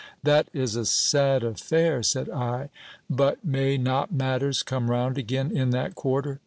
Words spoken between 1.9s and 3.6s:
said I: but